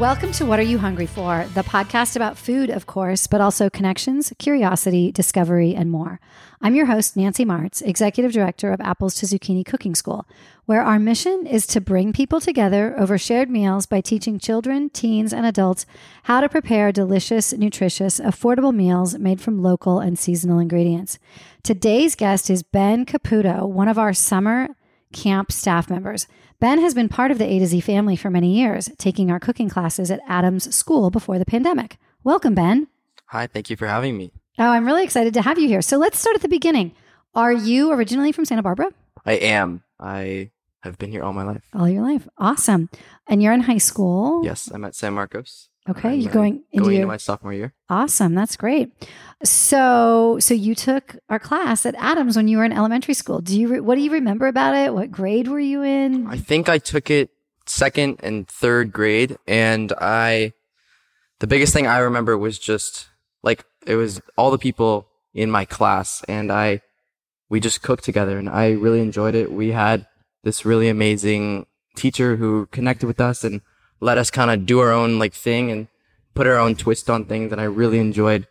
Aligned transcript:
Welcome 0.00 0.32
to 0.32 0.46
What 0.46 0.58
Are 0.58 0.62
You 0.62 0.78
Hungry 0.78 1.04
For? 1.04 1.44
The 1.52 1.60
podcast 1.60 2.16
about 2.16 2.38
food, 2.38 2.70
of 2.70 2.86
course, 2.86 3.26
but 3.26 3.42
also 3.42 3.68
connections, 3.68 4.32
curiosity, 4.38 5.12
discovery, 5.12 5.74
and 5.74 5.90
more. 5.90 6.20
I'm 6.62 6.74
your 6.74 6.86
host, 6.86 7.18
Nancy 7.18 7.44
Martz, 7.44 7.82
Executive 7.82 8.32
Director 8.32 8.72
of 8.72 8.80
Apples 8.80 9.14
to 9.16 9.26
Zucchini 9.26 9.62
Cooking 9.62 9.94
School, 9.94 10.26
where 10.64 10.80
our 10.80 10.98
mission 10.98 11.46
is 11.46 11.66
to 11.66 11.82
bring 11.82 12.14
people 12.14 12.40
together 12.40 12.98
over 12.98 13.18
shared 13.18 13.50
meals 13.50 13.84
by 13.84 14.00
teaching 14.00 14.38
children, 14.38 14.88
teens, 14.88 15.34
and 15.34 15.44
adults 15.44 15.84
how 16.22 16.40
to 16.40 16.48
prepare 16.48 16.92
delicious, 16.92 17.52
nutritious, 17.52 18.18
affordable 18.20 18.74
meals 18.74 19.18
made 19.18 19.42
from 19.42 19.62
local 19.62 20.00
and 20.00 20.18
seasonal 20.18 20.58
ingredients. 20.58 21.18
Today's 21.62 22.14
guest 22.14 22.48
is 22.48 22.62
Ben 22.62 23.04
Caputo, 23.04 23.68
one 23.68 23.86
of 23.86 23.98
our 23.98 24.14
summer 24.14 24.70
camp 25.12 25.52
staff 25.52 25.90
members. 25.90 26.26
Ben 26.58 26.80
has 26.80 26.94
been 26.94 27.08
part 27.08 27.30
of 27.30 27.38
the 27.38 27.46
A 27.46 27.58
to 27.58 27.66
Z 27.66 27.80
family 27.80 28.16
for 28.16 28.30
many 28.30 28.54
years, 28.54 28.90
taking 28.98 29.30
our 29.30 29.40
cooking 29.40 29.68
classes 29.68 30.10
at 30.10 30.20
Adams 30.28 30.74
School 30.74 31.10
before 31.10 31.38
the 31.38 31.46
pandemic. 31.46 31.96
Welcome, 32.22 32.54
Ben. 32.54 32.88
Hi, 33.26 33.46
thank 33.46 33.70
you 33.70 33.76
for 33.76 33.86
having 33.86 34.18
me. 34.18 34.32
Oh, 34.58 34.68
I'm 34.68 34.84
really 34.84 35.04
excited 35.04 35.32
to 35.34 35.42
have 35.42 35.58
you 35.58 35.68
here. 35.68 35.80
So 35.80 35.96
let's 35.96 36.18
start 36.18 36.36
at 36.36 36.42
the 36.42 36.48
beginning. 36.48 36.92
Are 37.34 37.52
you 37.52 37.92
originally 37.92 38.32
from 38.32 38.44
Santa 38.44 38.62
Barbara? 38.62 38.90
I 39.24 39.32
am. 39.34 39.82
I 39.98 40.50
have 40.80 40.98
been 40.98 41.10
here 41.10 41.22
all 41.22 41.32
my 41.32 41.44
life. 41.44 41.64
All 41.74 41.88
your 41.88 42.02
life. 42.02 42.28
Awesome. 42.36 42.90
And 43.26 43.42
you're 43.42 43.54
in 43.54 43.62
high 43.62 43.78
school? 43.78 44.44
Yes, 44.44 44.70
I'm 44.70 44.84
at 44.84 44.94
San 44.94 45.14
Marcos. 45.14 45.69
Okay, 45.88 46.10
I'm, 46.10 46.20
you're 46.20 46.32
going 46.32 46.62
into, 46.72 46.84
going 46.84 46.92
your, 46.92 47.02
into 47.02 47.08
my 47.08 47.16
sophomore 47.16 47.52
year. 47.52 47.72
Awesome. 47.88 48.34
That's 48.34 48.56
great. 48.56 48.92
So, 49.42 50.38
so 50.38 50.52
you 50.52 50.74
took 50.74 51.16
our 51.28 51.38
class 51.38 51.86
at 51.86 51.94
Adams 51.96 52.36
when 52.36 52.48
you 52.48 52.58
were 52.58 52.64
in 52.64 52.72
elementary 52.72 53.14
school. 53.14 53.40
Do 53.40 53.58
you 53.58 53.68
re- 53.68 53.80
what 53.80 53.94
do 53.94 54.02
you 54.02 54.10
remember 54.10 54.46
about 54.46 54.74
it? 54.74 54.92
What 54.92 55.10
grade 55.10 55.48
were 55.48 55.60
you 55.60 55.82
in? 55.82 56.26
I 56.26 56.36
think 56.36 56.68
I 56.68 56.78
took 56.78 57.10
it 57.10 57.30
second 57.66 58.20
and 58.22 58.46
third 58.46 58.92
grade, 58.92 59.38
and 59.46 59.92
I, 59.98 60.52
the 61.38 61.46
biggest 61.46 61.72
thing 61.72 61.86
I 61.86 61.98
remember 61.98 62.36
was 62.36 62.58
just 62.58 63.08
like 63.42 63.64
it 63.86 63.94
was 63.94 64.20
all 64.36 64.50
the 64.50 64.58
people 64.58 65.08
in 65.32 65.50
my 65.50 65.64
class, 65.64 66.22
and 66.28 66.52
I, 66.52 66.82
we 67.48 67.60
just 67.60 67.82
cooked 67.82 68.04
together, 68.04 68.38
and 68.38 68.50
I 68.50 68.72
really 68.72 69.00
enjoyed 69.00 69.34
it. 69.34 69.50
We 69.50 69.72
had 69.72 70.06
this 70.42 70.66
really 70.66 70.88
amazing 70.88 71.66
teacher 71.96 72.36
who 72.36 72.66
connected 72.66 73.06
with 73.06 73.20
us 73.20 73.44
and 73.44 73.62
let 74.00 74.18
us 74.18 74.30
kind 74.30 74.50
of 74.50 74.66
do 74.66 74.80
our 74.80 74.90
own 74.92 75.18
like 75.18 75.34
thing 75.34 75.70
and 75.70 75.88
put 76.34 76.46
our 76.46 76.56
own 76.56 76.74
twist 76.74 77.08
on 77.10 77.24
things, 77.24 77.52
and 77.52 77.60
I 77.60 77.64
really 77.64 77.98
enjoyed 77.98 78.46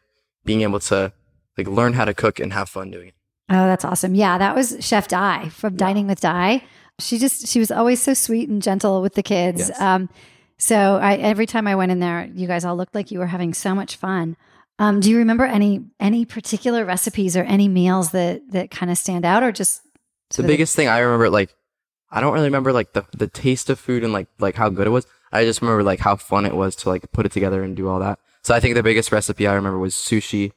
being 0.45 0.61
able 0.61 0.79
to 0.81 1.11
like 1.57 1.67
learn 1.67 1.93
how 1.93 2.05
to 2.05 2.13
cook 2.13 2.39
and 2.39 2.53
have 2.53 2.69
fun 2.69 2.91
doing 2.91 3.09
it. 3.09 3.13
Oh, 3.49 3.65
that's 3.65 3.83
awesome. 3.83 4.13
Yeah, 4.15 4.37
that 4.37 4.55
was 4.55 4.77
Chef 4.79 5.07
Di 5.07 5.49
from 5.49 5.75
Dining 5.75 6.07
with 6.07 6.19
Di. 6.21 6.63
She 6.99 7.17
just 7.17 7.47
she 7.47 7.59
was 7.59 7.71
always 7.71 8.01
so 8.01 8.13
sweet 8.13 8.49
and 8.49 8.61
gentle 8.61 9.01
with 9.01 9.15
the 9.15 9.23
kids. 9.23 9.69
Yes. 9.69 9.81
Um, 9.81 10.09
so 10.57 10.99
I 11.01 11.15
every 11.15 11.45
time 11.45 11.65
I 11.67 11.75
went 11.75 11.91
in 11.91 11.99
there, 11.99 12.29
you 12.33 12.47
guys 12.47 12.63
all 12.65 12.75
looked 12.75 12.93
like 12.93 13.11
you 13.11 13.19
were 13.19 13.27
having 13.27 13.53
so 13.53 13.73
much 13.73 13.95
fun. 13.95 14.37
Um, 14.77 14.99
do 14.99 15.09
you 15.09 15.17
remember 15.17 15.45
any 15.45 15.85
any 15.99 16.25
particular 16.25 16.85
recipes 16.85 17.35
or 17.35 17.43
any 17.43 17.67
meals 17.67 18.11
that 18.11 18.41
that 18.51 18.69
kind 18.71 18.91
of 18.91 18.97
stand 18.97 19.25
out, 19.25 19.43
or 19.43 19.51
just 19.51 19.81
the 20.29 20.35
sort 20.35 20.43
of- 20.45 20.47
biggest 20.47 20.75
thing 20.75 20.87
I 20.87 20.99
remember, 20.99 21.29
like, 21.29 21.55
I 22.11 22.21
don't 22.21 22.33
really 22.33 22.47
remember 22.47 22.73
like 22.73 22.93
the 22.93 23.05
the 23.11 23.27
taste 23.27 23.69
of 23.69 23.79
food 23.79 24.03
and 24.03 24.13
like 24.13 24.27
like 24.39 24.55
how 24.55 24.69
good 24.69 24.87
it 24.87 24.91
was. 24.91 25.05
I 25.31 25.45
just 25.45 25.61
remember 25.61 25.83
like 25.83 25.99
how 25.99 26.15
fun 26.15 26.45
it 26.45 26.55
was 26.55 26.75
to 26.77 26.89
like 26.89 27.11
put 27.11 27.25
it 27.25 27.31
together 27.31 27.63
and 27.63 27.75
do 27.75 27.87
all 27.87 27.99
that. 27.99 28.19
So 28.41 28.55
I 28.55 28.59
think 28.59 28.75
the 28.75 28.83
biggest 28.83 29.11
recipe 29.11 29.45
I 29.47 29.53
remember 29.53 29.77
was 29.77 29.93
sushi, 29.93 30.53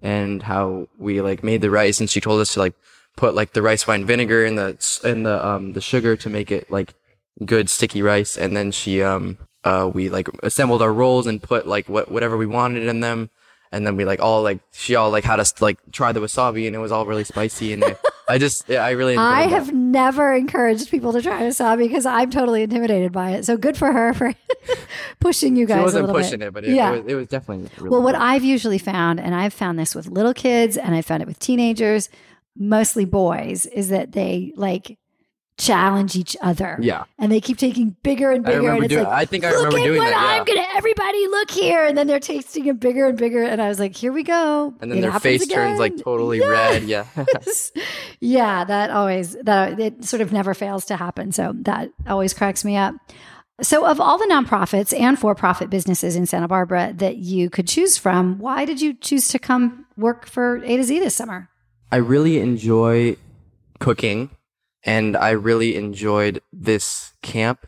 and 0.00 0.42
how 0.42 0.88
we 0.98 1.20
like 1.20 1.42
made 1.42 1.60
the 1.60 1.70
rice, 1.70 2.00
and 2.00 2.08
she 2.08 2.20
told 2.20 2.40
us 2.40 2.54
to 2.54 2.60
like 2.60 2.74
put 3.16 3.34
like 3.34 3.52
the 3.52 3.62
rice 3.62 3.86
wine 3.86 4.04
vinegar 4.06 4.44
in 4.44 4.56
the 4.56 5.00
in 5.04 5.24
the 5.24 5.46
um 5.46 5.72
the 5.72 5.80
sugar 5.80 6.16
to 6.16 6.30
make 6.30 6.50
it 6.50 6.70
like 6.70 6.94
good 7.44 7.68
sticky 7.68 8.02
rice, 8.02 8.36
and 8.38 8.56
then 8.56 8.70
she 8.70 9.02
um 9.02 9.38
uh 9.64 9.90
we 9.92 10.08
like 10.08 10.28
assembled 10.42 10.82
our 10.82 10.92
rolls 10.92 11.26
and 11.26 11.42
put 11.42 11.66
like 11.66 11.88
what 11.88 12.10
whatever 12.10 12.36
we 12.36 12.46
wanted 12.46 12.86
in 12.86 13.00
them. 13.00 13.30
And 13.72 13.84
then 13.84 13.96
we 13.96 14.04
like 14.04 14.20
all 14.20 14.42
like 14.42 14.60
she 14.72 14.94
all 14.94 15.10
like 15.10 15.24
had 15.24 15.40
us 15.40 15.60
like 15.60 15.78
try 15.90 16.12
the 16.12 16.20
wasabi 16.20 16.68
and 16.68 16.76
it 16.76 16.78
was 16.78 16.92
all 16.92 17.06
really 17.06 17.24
spicy 17.24 17.72
and 17.72 17.82
I, 17.84 17.96
I 18.28 18.38
just 18.38 18.68
yeah, 18.68 18.84
I 18.84 18.92
really 18.92 19.16
I 19.16 19.42
that. 19.46 19.50
have 19.50 19.72
never 19.74 20.32
encouraged 20.32 20.90
people 20.90 21.12
to 21.12 21.20
try 21.20 21.42
wasabi 21.42 21.86
because 21.88 22.06
I'm 22.06 22.30
totally 22.30 22.62
intimidated 22.62 23.12
by 23.12 23.32
it. 23.32 23.44
So 23.44 23.56
good 23.56 23.76
for 23.76 23.92
her 23.92 24.14
for 24.14 24.34
pushing 25.20 25.56
you 25.56 25.66
guys 25.66 25.76
She 25.76 25.80
a 25.80 25.84
wasn't 25.84 26.06
little 26.06 26.20
pushing 26.22 26.38
bit. 26.38 26.46
it, 26.48 26.54
but 26.54 26.64
it, 26.64 26.74
yeah. 26.74 26.92
it, 26.92 27.04
was, 27.04 27.12
it 27.12 27.14
was 27.16 27.26
definitely 27.28 27.68
really 27.76 27.90
Well, 27.90 28.02
what. 28.02 28.14
I've 28.14 28.44
usually 28.44 28.78
found, 28.78 29.20
and 29.20 29.34
I've 29.34 29.52
found 29.52 29.78
this 29.78 29.94
with 29.94 30.06
little 30.06 30.32
kids 30.34 30.76
and 30.76 30.94
I've 30.94 31.04
found 31.04 31.22
it 31.22 31.26
with 31.28 31.38
teenagers, 31.38 32.08
mostly 32.56 33.04
boys, 33.04 33.66
is 33.66 33.90
that 33.90 34.12
they 34.12 34.52
like 34.56 34.98
challenge 35.56 36.16
each 36.16 36.36
other. 36.40 36.78
yeah. 36.80 37.04
And 37.18 37.30
they 37.30 37.40
keep 37.40 37.58
taking 37.58 37.96
bigger 38.02 38.32
and 38.32 38.44
bigger. 38.44 38.70
and 38.72 38.84
it's 38.84 38.92
doing. 38.92 39.04
like, 39.04 39.12
I 39.12 39.24
think 39.24 39.44
I 39.44 39.50
look 39.50 39.58
remember 39.58 39.78
at 39.78 39.84
doing 39.84 39.98
what 39.98 40.10
that. 40.10 40.38
I'm 40.40 40.44
gonna 40.44 40.66
everybody 40.74 41.26
look 41.28 41.50
here. 41.50 41.84
And 41.84 41.96
then 41.96 42.06
they're 42.08 42.18
tasting 42.20 42.66
it 42.66 42.80
bigger 42.80 43.06
and 43.06 43.16
bigger. 43.16 43.44
And 43.44 43.62
I 43.62 43.68
was 43.68 43.78
like, 43.78 43.94
here 43.94 44.12
we 44.12 44.22
go. 44.24 44.74
and 44.80 44.90
then 44.90 44.98
It 44.98 45.02
their 45.02 45.20
face 45.20 45.46
turns 45.46 45.78
like 45.78 45.96
totally 46.02 46.40
Yeah. 46.40 46.46
red. 46.48 46.82
Yeah. 46.84 47.06
yeah, 48.20 48.64
that 48.64 48.90
always 48.90 49.36
that 49.42 49.78
it 49.78 50.04
sort 50.04 50.20
of 50.22 50.32
never 50.32 50.54
fails 50.54 50.84
to 50.86 50.96
happen. 50.96 51.32
So 51.32 51.52
that 51.62 51.90
always 52.06 52.34
cracks 52.34 52.64
me 52.64 52.76
up. 52.76 52.94
So, 53.62 53.86
of 53.86 54.00
all 54.00 54.18
the 54.18 54.26
nonprofits 54.26 54.98
and 54.98 55.16
for-profit 55.16 55.70
businesses 55.70 56.16
in 56.16 56.26
Santa 56.26 56.48
Barbara 56.48 56.92
that 56.96 57.18
you 57.18 57.48
could 57.48 57.68
choose 57.68 57.96
from, 57.96 58.40
why 58.40 58.64
did 58.64 58.80
you 58.80 58.94
choose 58.94 59.28
to 59.28 59.38
come 59.38 59.86
work 59.96 60.26
for 60.26 60.56
A 60.64 60.76
to 60.76 60.82
Z 60.82 60.98
this 60.98 61.14
summer? 61.14 61.48
I 61.92 61.98
really 61.98 62.40
enjoy 62.40 63.16
cooking, 63.78 64.30
and 64.84 65.16
I 65.16 65.30
really 65.30 65.76
enjoyed 65.76 66.42
this 66.52 67.12
camp. 67.22 67.66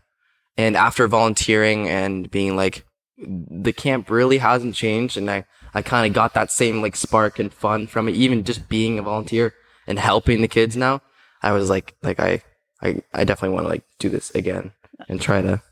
And 0.58 0.76
after 0.76 1.06
volunteering 1.08 1.88
and 1.88 2.30
being 2.30 2.56
like, 2.56 2.84
the 3.18 3.72
camp 3.72 4.10
really 4.10 4.38
hasn't 4.38 4.74
changed, 4.74 5.16
and 5.16 5.30
I 5.30 5.44
I 5.74 5.82
kind 5.82 6.06
of 6.06 6.14
got 6.14 6.34
that 6.34 6.50
same 6.50 6.82
like 6.82 6.96
spark 6.96 7.38
and 7.38 7.52
fun 7.52 7.86
from 7.86 8.08
it. 8.08 8.14
Even 8.14 8.44
just 8.44 8.68
being 8.68 8.98
a 8.98 9.02
volunteer 9.02 9.54
and 9.86 9.98
helping 9.98 10.42
the 10.42 10.48
kids 10.48 10.76
now, 10.76 11.00
I 11.42 11.52
was 11.52 11.70
like 11.70 11.94
like 12.02 12.20
I 12.20 12.42
I 12.82 13.02
I 13.14 13.24
definitely 13.24 13.54
want 13.54 13.64
to 13.64 13.70
like 13.70 13.84
do 13.98 14.08
this 14.08 14.30
again 14.34 14.72
and 15.08 15.20
try 15.20 15.40
to 15.40 15.62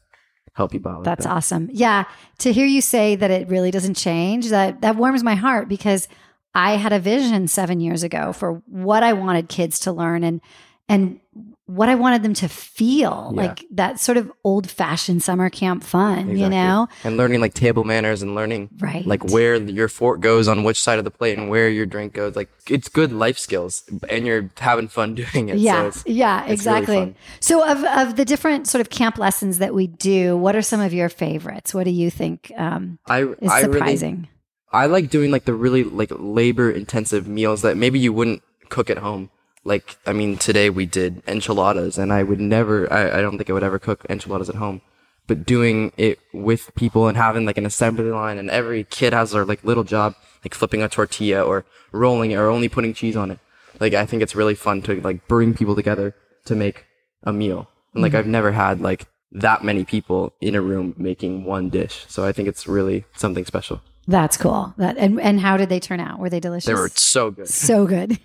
help 0.55 0.73
people 0.73 0.91
out. 0.91 1.05
That's 1.05 1.25
that. 1.25 1.33
awesome. 1.33 1.69
Yeah, 1.73 2.05
to 2.39 2.53
hear 2.53 2.67
you 2.67 2.81
say 2.81 3.17
that 3.17 3.31
it 3.31 3.49
really 3.49 3.71
doesn't 3.71 3.95
change, 3.95 4.49
that 4.49 4.81
that 4.81 4.97
warms 4.97 5.23
my 5.23 5.35
heart 5.35 5.69
because 5.69 6.09
I 6.55 6.77
had 6.77 6.93
a 6.93 7.01
vision 7.01 7.49
7 7.49 7.81
years 7.81 8.03
ago 8.03 8.33
for 8.33 8.63
what 8.67 9.03
I 9.03 9.13
wanted 9.13 9.49
kids 9.49 9.81
to 9.81 9.93
learn 9.93 10.25
and 10.25 10.41
and 10.89 11.21
what 11.67 11.89
I 11.89 11.95
wanted 11.95 12.23
them 12.23 12.35
to 12.35 12.49
feel, 12.49 13.33
Yeah. 13.35 13.43
like 13.45 13.65
that 13.71 13.99
sort 13.99 14.19
of 14.19 14.31
old-fashioned 14.45 15.23
summer 15.23 15.49
camp 15.49 15.83
fun, 15.83 16.37
you 16.37 16.47
know? 16.47 16.89
and 17.05 17.17
learning 17.17 17.41
like 17.41 17.55
table 17.55 17.85
manners 17.85 18.21
and 18.21 18.35
learning 18.35 18.69
Right. 18.79 19.07
like 19.07 19.25
where 19.31 19.55
your 19.57 19.89
fork 19.89 20.21
goes 20.21 20.47
on 20.47 20.63
which 20.63 20.79
side 20.79 20.99
of 20.99 21.07
the 21.07 21.11
plate 21.11 21.39
and 21.39 21.49
where 21.49 21.71
your 21.71 21.87
drink 21.87 22.13
goes. 22.13 22.37
Like 22.37 22.51
it's 22.69 22.91
good 22.91 23.13
life 23.13 23.39
skills, 23.39 23.83
and 24.11 24.27
you're 24.27 24.51
having 24.59 24.89
fun 24.89 25.15
doing 25.23 25.49
it. 25.49 25.57
yeah, 25.57 25.81
so 25.81 25.87
it's, 25.89 26.03
yeah, 26.07 26.43
really 26.43 26.53
exactly. 26.53 26.97
fun. 26.97 27.15
so, 27.41 27.67
of 27.67 27.83
of 27.85 28.17
the 28.17 28.27
different 28.27 28.67
sort 28.69 28.81
of 28.83 28.91
camp 28.91 29.17
lessons 29.17 29.57
that 29.59 29.73
we 29.75 29.87
do, 29.87 30.37
what 30.37 30.55
are 30.55 30.63
some 30.63 30.81
of 30.83 30.93
your 30.93 31.09
favorites? 31.09 31.73
What 31.73 31.85
do 31.85 31.91
you 31.93 32.11
think 32.11 32.53
um, 32.59 32.99
I 33.07 33.23
is 33.23 33.51
I 33.51 33.61
really 33.63 33.73
surprising? 33.73 34.29
I 34.71 34.85
like 34.87 35.09
doing 35.09 35.31
like 35.31 35.47
the 35.47 35.55
really 35.55 35.83
like 35.85 36.11
labor 36.13 36.71
intensive 36.71 37.27
meals 37.27 37.63
that 37.63 37.79
maybe 37.79 37.99
you 37.99 38.13
wouldn't 38.13 38.43
cook 38.69 38.91
at 38.91 38.99
home. 38.99 39.31
Like 39.65 39.97
I 40.07 40.13
mean, 40.13 40.37
today 40.37 40.71
we 40.71 40.87
did 40.87 41.23
enchiladas, 41.27 41.99
and 41.99 42.13
I 42.13 42.23
would 42.23 42.41
never. 42.41 42.93
I, 42.93 43.19
I 43.19 43.23
don't 43.23 43.39
think 43.39 43.51
I 43.51 43.53
would 43.53 43.63
ever 43.63 43.79
cook 43.79 44.05
enchiladas 44.09 44.49
at 44.49 44.57
home. 44.57 44.83
But 45.27 45.47
doing 45.47 45.93
it 45.97 46.19
with 46.35 46.75
people 46.75 47.09
and 47.09 47.17
having 47.17 47.47
like 47.47 47.57
an 47.57 47.65
assembly 47.65 48.11
line, 48.11 48.37
and 48.37 48.51
every 48.51 48.85
kid 48.85 49.15
has 49.15 49.31
their 49.31 49.45
like 49.45 49.65
little 49.65 49.85
job, 49.85 50.15
like 50.45 50.55
flipping 50.55 50.83
a 50.83 50.89
tortilla 50.89 51.43
or 51.43 51.65
rolling 51.93 52.33
it 52.33 52.37
or 52.37 52.51
only 52.51 52.69
putting 52.69 52.93
cheese 52.93 53.17
on 53.17 53.31
it. 53.31 53.39
Like 53.81 53.95
I 53.95 54.05
think 54.05 54.23
it's 54.23 54.37
really 54.37 54.55
fun 54.55 54.83
to 54.83 55.01
like 55.01 55.27
bring 55.27 55.55
people 55.55 55.75
together 55.75 56.15
to 56.45 56.55
make 56.55 56.85
a 57.23 57.33
meal. 57.33 57.69
And 57.95 58.03
like 58.03 58.13
mm-hmm. 58.13 58.19
I've 58.19 58.27
never 58.27 58.53
had 58.53 58.81
like 58.81 59.07
that 59.33 59.65
many 59.65 59.85
people 59.85 60.35
in 60.41 60.55
a 60.55 60.61
room 60.61 60.95
making 60.97 61.45
one 61.45 61.71
dish. 61.71 62.05
So 62.09 62.25
I 62.25 62.33
think 62.33 62.49
it's 62.49 62.67
really 62.67 63.05
something 63.17 63.45
special. 63.45 63.81
That's 64.07 64.37
cool. 64.37 64.75
That 64.77 64.97
and 64.99 65.21
and 65.21 65.41
how 65.41 65.57
did 65.57 65.69
they 65.69 65.81
turn 65.81 66.01
out? 66.01 66.19
Were 66.19 66.29
they 66.29 66.41
delicious? 66.41 66.67
They 66.67 66.75
were 66.75 66.91
so 66.95 67.31
good. 67.31 67.49
so 67.49 67.87
good. 67.87 68.19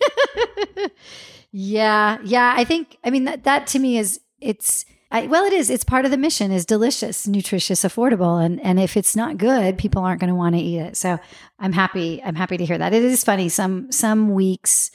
yeah, 1.52 2.18
yeah. 2.24 2.54
I 2.56 2.64
think. 2.64 2.98
I 3.04 3.10
mean 3.10 3.26
that 3.26 3.44
that 3.46 3.68
to 3.68 3.80
me 3.80 3.98
is 3.98 4.20
it's. 4.42 4.86
I, 5.12 5.26
well, 5.26 5.44
it 5.44 5.54
is. 5.54 5.72
It's 5.72 5.84
part 5.84 6.06
of 6.06 6.12
the 6.12 6.18
mission. 6.18 6.52
Is 6.52 6.66
delicious, 6.66 7.28
nutritious, 7.28 7.81
affordable, 7.84 8.44
and 8.44 8.62
and 8.62 8.80
if 8.80 8.96
it's 8.96 9.16
not 9.16 9.38
good, 9.38 9.78
people 9.78 10.04
aren't 10.04 10.20
going 10.20 10.30
to 10.30 10.36
want 10.36 10.56
to 10.56 10.62
eat 10.62 10.80
it. 10.80 10.98
So 10.98 11.18
I'm 11.58 11.74
happy. 11.74 12.22
I'm 12.24 12.36
happy 12.36 12.58
to 12.58 12.66
hear 12.66 12.78
that. 12.78 12.94
It 12.94 13.04
is 13.04 13.24
funny. 13.24 13.50
Some 13.50 13.92
some 13.92 14.34
weeks, 14.34 14.92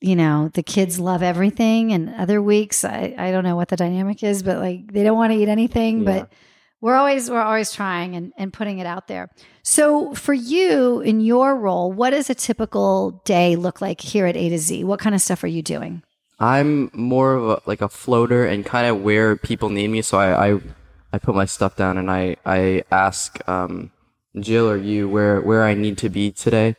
you 0.00 0.14
know, 0.14 0.50
the 0.54 0.62
kids 0.62 1.00
love 1.00 1.24
everything, 1.24 1.92
and 1.92 2.14
other 2.14 2.40
weeks, 2.40 2.84
I 2.84 3.14
I 3.18 3.32
don't 3.32 3.42
know 3.42 3.56
what 3.56 3.68
the 3.68 3.76
dynamic 3.76 4.22
is, 4.22 4.44
but 4.44 4.58
like 4.58 4.92
they 4.92 5.02
don't 5.02 5.16
want 5.16 5.32
to 5.32 5.38
eat 5.38 5.48
anything. 5.48 6.00
Yeah. 6.02 6.20
But 6.20 6.32
we're 6.86 6.94
always 6.94 7.28
we're 7.28 7.42
always 7.42 7.72
trying 7.72 8.14
and, 8.14 8.32
and 8.36 8.52
putting 8.52 8.78
it 8.78 8.86
out 8.86 9.08
there. 9.08 9.28
So 9.64 10.14
for 10.14 10.32
you 10.32 11.00
in 11.00 11.20
your 11.20 11.56
role, 11.56 11.90
what 11.90 12.10
does 12.10 12.30
a 12.30 12.34
typical 12.34 13.20
day 13.24 13.56
look 13.56 13.80
like 13.80 14.00
here 14.00 14.24
at 14.26 14.36
A 14.36 14.48
to 14.50 14.58
Z? 14.58 14.84
What 14.84 15.00
kind 15.00 15.12
of 15.12 15.20
stuff 15.20 15.42
are 15.42 15.48
you 15.48 15.62
doing? 15.62 16.04
I'm 16.38 16.92
more 16.94 17.34
of 17.34 17.48
a, 17.48 17.62
like 17.66 17.80
a 17.82 17.88
floater 17.88 18.46
and 18.46 18.64
kind 18.64 18.86
of 18.86 19.02
where 19.02 19.34
people 19.34 19.68
need 19.68 19.88
me. 19.88 20.00
So 20.00 20.16
I, 20.16 20.50
I, 20.50 20.60
I 21.12 21.18
put 21.18 21.34
my 21.34 21.44
stuff 21.44 21.74
down 21.74 21.98
and 21.98 22.08
I 22.08 22.36
I 22.46 22.84
ask 22.92 23.36
um, 23.48 23.90
Jill 24.38 24.70
or 24.70 24.76
you 24.76 25.08
where 25.08 25.40
where 25.40 25.64
I 25.64 25.74
need 25.74 25.98
to 25.98 26.08
be 26.08 26.30
today, 26.30 26.76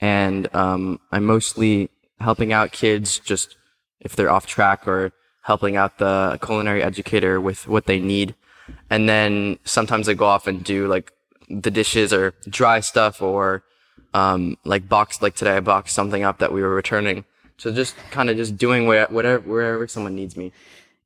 and 0.00 0.48
um, 0.54 1.00
I'm 1.12 1.26
mostly 1.26 1.90
helping 2.18 2.50
out 2.50 2.72
kids 2.72 3.18
just 3.18 3.58
if 4.00 4.16
they're 4.16 4.30
off 4.30 4.46
track 4.46 4.88
or 4.88 5.12
helping 5.42 5.76
out 5.76 5.98
the 5.98 6.38
culinary 6.42 6.82
educator 6.82 7.38
with 7.38 7.68
what 7.68 7.84
they 7.84 8.00
need, 8.00 8.34
and 8.88 9.08
then 9.08 9.58
sometimes 9.64 10.08
I 10.08 10.14
go 10.14 10.26
off 10.26 10.46
and 10.46 10.62
do 10.62 10.86
like 10.86 11.12
the 11.48 11.70
dishes 11.70 12.12
or 12.12 12.34
dry 12.48 12.80
stuff 12.80 13.20
or 13.22 13.64
um, 14.14 14.56
like 14.64 14.88
box 14.88 15.22
like 15.22 15.34
today 15.34 15.56
I 15.56 15.60
boxed 15.60 15.94
something 15.94 16.22
up 16.22 16.38
that 16.38 16.52
we 16.52 16.62
were 16.62 16.74
returning. 16.74 17.24
So 17.58 17.72
just 17.72 17.94
kind 18.10 18.30
of 18.30 18.36
just 18.36 18.56
doing 18.56 18.86
where, 18.86 19.06
whatever 19.06 19.48
wherever 19.48 19.86
someone 19.86 20.14
needs 20.14 20.36
me. 20.36 20.52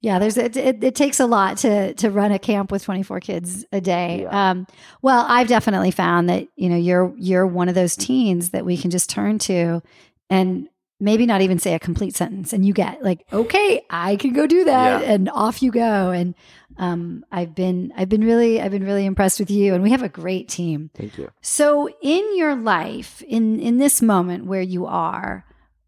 Yeah, 0.05 0.19
there's 0.19 0.37
it, 0.37 0.55
it, 0.55 0.85
it, 0.85 0.95
takes 0.95 1.19
a 1.19 1.25
lot 1.25 1.57
to 1.59 1.95
to 1.95 2.11
run 2.11 2.31
a 2.31 2.39
camp 2.39 2.71
with 2.71 2.85
24 2.85 3.21
kids 3.21 3.65
a 3.73 3.81
day. 3.81 4.21
Yeah. 4.23 4.51
Um, 4.51 4.67
well, 5.01 5.25
I've 5.27 5.49
definitely 5.49 5.93
found 5.93 6.29
that 6.29 6.47
you 6.57 6.69
know 6.69 6.77
you're 6.77 7.15
you're 7.17 7.47
one 7.47 7.71
of 7.71 7.75
those 7.75 7.97
teens 7.97 8.51
that 8.51 8.67
we 8.67 8.77
can 8.77 8.91
just 8.91 9.09
turn 9.09 9.39
to, 9.41 9.83
and 10.29 10.69
maybe 11.01 11.25
not 11.25 11.41
even 11.41 11.59
say 11.59 11.73
a 11.73 11.79
complete 11.79 12.15
sentence, 12.15 12.53
and 12.53 12.67
you 12.67 12.75
get 12.75 13.03
like, 13.03 13.25
okay, 13.33 13.83
I 13.89 14.17
can 14.17 14.35
go 14.35 14.47
do 14.47 14.65
that, 14.65 15.01
yeah. 15.01 15.11
and 15.11 15.31
off 15.31 15.63
you 15.63 15.73
go. 15.73 16.11
And 16.11 16.35
um, 16.77 17.25
I've 17.31 17.55
been 17.55 17.93
I've 17.97 18.09
been 18.09 18.25
really 18.25 18.61
I've 18.61 18.73
been 18.73 18.85
really 18.85 19.07
impressed 19.07 19.39
with 19.39 19.51
you, 19.51 19.75
and 19.75 19.83
we 19.83 19.91
have 19.91 20.03
a 20.03 20.09
great 20.09 20.49
team. 20.49 20.91
Thank 20.95 21.19
you. 21.19 21.31
So 21.41 21.89
in 22.03 22.37
your 22.37 22.57
life, 22.57 23.23
in 23.23 23.61
in 23.61 23.79
this 23.79 24.03
moment 24.03 24.47
where 24.47 24.63
you 24.63 24.87
are, 24.87 25.45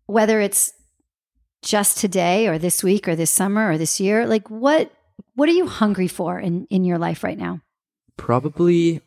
whether 0.06 0.40
it's 0.40 0.72
just 1.62 1.98
today 1.98 2.46
or 2.46 2.58
this 2.58 2.84
week 2.84 3.08
or 3.08 3.16
this 3.16 3.30
summer 3.30 3.70
or 3.70 3.78
this 3.78 3.98
year, 3.98 4.26
like 4.26 4.48
what 4.48 4.92
what 5.34 5.48
are 5.48 5.52
you 5.52 5.66
hungry 5.66 6.08
for 6.08 6.38
in 6.38 6.66
in 6.70 6.84
your 6.84 6.98
life 6.98 7.24
right 7.24 7.38
now? 7.38 7.60
Probably 8.16 9.00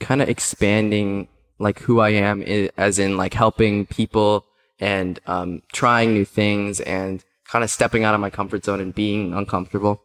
kind 0.00 0.20
of 0.20 0.28
expanding 0.28 1.28
like 1.58 1.78
who 1.80 2.00
I 2.00 2.10
am, 2.10 2.42
as 2.76 2.98
in 2.98 3.16
like 3.16 3.34
helping 3.34 3.86
people 3.86 4.46
and 4.80 5.20
um, 5.26 5.62
trying 5.72 6.14
new 6.14 6.24
things 6.24 6.80
and 6.80 7.22
kind 7.44 7.62
of 7.62 7.70
stepping 7.70 8.02
out 8.02 8.14
of 8.14 8.20
my 8.20 8.30
comfort 8.30 8.64
zone 8.64 8.80
and 8.80 8.94
being 8.94 9.34
uncomfortable 9.34 10.02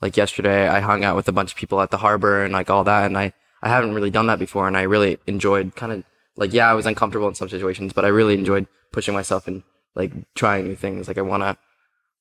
like 0.00 0.16
yesterday 0.16 0.68
I 0.68 0.80
hung 0.80 1.04
out 1.04 1.16
with 1.16 1.28
a 1.28 1.32
bunch 1.32 1.52
of 1.52 1.58
people 1.58 1.80
at 1.80 1.90
the 1.90 1.98
harbor 1.98 2.44
and 2.44 2.52
like 2.52 2.70
all 2.70 2.84
that 2.84 3.06
and 3.06 3.16
I 3.16 3.32
I 3.62 3.68
haven't 3.68 3.94
really 3.94 4.10
done 4.10 4.26
that 4.28 4.38
before 4.38 4.68
and 4.68 4.76
I 4.76 4.82
really 4.82 5.18
enjoyed 5.26 5.74
kind 5.74 5.92
of 5.92 6.04
like 6.36 6.52
yeah 6.52 6.70
I 6.70 6.74
was 6.74 6.86
uncomfortable 6.86 7.28
in 7.28 7.34
some 7.34 7.48
situations 7.48 7.92
but 7.92 8.04
I 8.04 8.08
really 8.08 8.34
enjoyed 8.34 8.66
pushing 8.92 9.14
myself 9.14 9.46
and 9.46 9.62
like 9.94 10.12
trying 10.34 10.66
new 10.66 10.76
things 10.76 11.08
like 11.08 11.18
I 11.18 11.22
want 11.22 11.42
to 11.42 11.56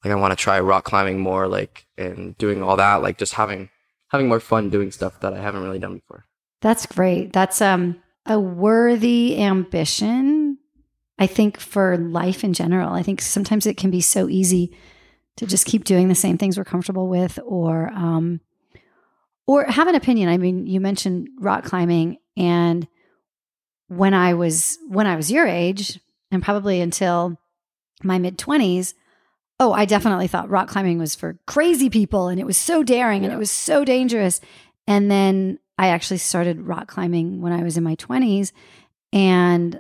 like 0.04 0.12
I 0.12 0.16
want 0.16 0.32
to 0.32 0.42
try 0.42 0.60
rock 0.60 0.86
climbing 0.86 1.20
more 1.20 1.48
like 1.48 1.86
and 1.98 2.38
doing 2.38 2.64
all 2.64 2.78
that 2.78 3.02
like 3.02 3.18
just 3.18 3.34
having 3.34 3.70
having 4.10 4.28
more 4.28 4.40
fun 4.40 4.70
doing 4.70 4.92
stuff 4.92 5.20
that 5.20 5.34
I 5.34 5.42
haven't 5.42 5.64
really 5.64 5.80
done 5.80 5.96
before. 5.96 6.26
That's 6.62 6.86
great. 6.86 7.34
That's 7.34 7.62
um 7.62 8.02
a 8.26 8.40
worthy 8.40 9.42
ambition 9.42 10.58
I 11.20 11.28
think 11.28 11.60
for 11.60 11.98
life 11.98 12.44
in 12.44 12.54
general. 12.54 12.94
I 12.94 13.02
think 13.02 13.22
sometimes 13.22 13.66
it 13.66 13.78
can 13.78 13.90
be 13.90 14.02
so 14.02 14.30
easy 14.30 14.76
to 15.38 15.46
just 15.46 15.66
keep 15.66 15.84
doing 15.84 16.10
the 16.10 16.16
same 16.16 16.38
things 16.38 16.58
we're 16.58 16.66
comfortable 16.66 17.08
with 17.08 17.40
or 17.46 17.90
um, 17.90 18.42
or 19.46 19.64
have 19.66 19.88
an 19.88 19.96
opinion. 19.96 20.30
I 20.30 20.38
mean, 20.38 20.68
you 20.68 20.80
mentioned 20.80 21.30
rock 21.40 21.64
climbing 21.64 22.18
and 22.36 22.88
when 23.88 24.14
I 24.14 24.34
was 24.34 24.78
when 24.88 25.08
I 25.08 25.16
was 25.16 25.32
your 25.32 25.48
age 25.48 26.00
and 26.32 26.44
probably 26.44 26.82
until 26.82 27.38
my 28.04 28.20
mid 28.20 28.38
20s, 28.38 28.94
oh, 29.60 29.72
I 29.72 29.86
definitely 29.86 30.28
thought 30.28 30.50
rock 30.50 30.68
climbing 30.68 31.00
was 31.00 31.16
for 31.16 31.40
crazy 31.48 31.90
people 31.90 32.28
and 32.28 32.40
it 32.40 32.46
was 32.46 32.58
so 32.58 32.84
daring 32.84 33.24
yeah. 33.24 33.30
and 33.30 33.36
it 33.36 33.40
was 33.40 33.52
so 33.52 33.86
dangerous. 33.86 34.42
And 34.86 35.10
then 35.10 35.60
I 35.78 35.90
actually 35.90 36.18
started 36.18 36.62
rock 36.62 36.88
climbing 36.88 37.42
when 37.42 37.54
I 37.54 37.64
was 37.64 37.78
in 37.78 37.84
my 37.84 37.96
20s 37.96 38.52
and 39.14 39.80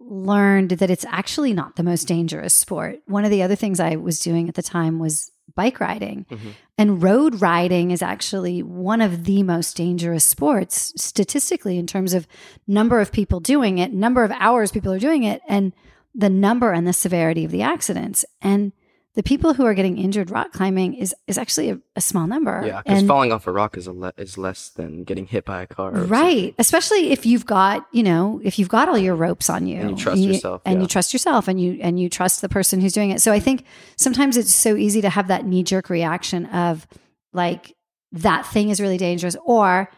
learned 0.00 0.70
that 0.70 0.90
it's 0.90 1.04
actually 1.04 1.52
not 1.52 1.76
the 1.76 1.82
most 1.82 2.08
dangerous 2.08 2.54
sport. 2.54 3.00
One 3.06 3.24
of 3.24 3.30
the 3.30 3.42
other 3.42 3.54
things 3.54 3.78
I 3.78 3.96
was 3.96 4.18
doing 4.18 4.48
at 4.48 4.54
the 4.54 4.62
time 4.62 4.98
was 4.98 5.30
bike 5.54 5.80
riding. 5.80 6.26
Mm-hmm. 6.30 6.48
And 6.78 7.02
road 7.02 7.40
riding 7.40 7.90
is 7.90 8.02
actually 8.02 8.62
one 8.62 9.00
of 9.00 9.24
the 9.24 9.42
most 9.42 9.76
dangerous 9.76 10.24
sports 10.24 10.94
statistically 10.96 11.78
in 11.78 11.86
terms 11.86 12.14
of 12.14 12.26
number 12.66 13.00
of 13.00 13.12
people 13.12 13.40
doing 13.40 13.78
it, 13.78 13.92
number 13.92 14.24
of 14.24 14.30
hours 14.32 14.72
people 14.72 14.92
are 14.92 14.98
doing 14.98 15.24
it, 15.24 15.42
and 15.48 15.72
the 16.14 16.30
number 16.30 16.72
and 16.72 16.86
the 16.86 16.92
severity 16.92 17.44
of 17.44 17.50
the 17.50 17.62
accidents. 17.62 18.24
And 18.40 18.72
the 19.20 19.28
people 19.28 19.52
who 19.52 19.66
are 19.66 19.74
getting 19.74 19.98
injured 19.98 20.30
rock 20.30 20.50
climbing 20.50 20.94
is 20.94 21.14
is 21.26 21.36
actually 21.36 21.68
a, 21.68 21.78
a 21.94 22.00
small 22.00 22.26
number. 22.26 22.62
Yeah, 22.64 22.80
because 22.82 23.02
falling 23.02 23.32
off 23.32 23.46
a 23.46 23.52
rock 23.52 23.76
is 23.76 23.86
a 23.86 23.92
le- 23.92 24.14
is 24.16 24.38
less 24.38 24.70
than 24.70 25.04
getting 25.04 25.26
hit 25.26 25.44
by 25.44 25.60
a 25.60 25.66
car. 25.66 25.90
Right, 25.90 26.54
especially 26.58 27.12
if 27.12 27.26
you've 27.26 27.44
got 27.44 27.86
you 27.92 28.02
know 28.02 28.40
if 28.42 28.58
you've 28.58 28.70
got 28.70 28.88
all 28.88 28.96
your 28.96 29.14
ropes 29.14 29.50
on 29.50 29.66
you 29.66 29.78
and 29.78 29.90
you 29.90 29.96
trust 29.96 30.14
and 30.14 30.24
you, 30.24 30.32
yourself 30.32 30.62
and 30.64 30.76
yeah. 30.76 30.80
you 30.80 30.86
trust 30.88 31.12
yourself 31.12 31.48
and 31.48 31.60
you 31.60 31.78
and 31.82 32.00
you 32.00 32.08
trust 32.08 32.40
the 32.40 32.48
person 32.48 32.80
who's 32.80 32.94
doing 32.94 33.10
it. 33.10 33.20
So 33.20 33.30
I 33.30 33.40
think 33.40 33.64
sometimes 33.96 34.38
it's 34.38 34.54
so 34.54 34.74
easy 34.74 35.02
to 35.02 35.10
have 35.10 35.28
that 35.28 35.44
knee 35.44 35.64
jerk 35.64 35.90
reaction 35.90 36.46
of 36.46 36.86
like 37.34 37.76
that 38.12 38.46
thing 38.46 38.70
is 38.70 38.80
really 38.80 38.96
dangerous 38.96 39.36
or 39.44 39.90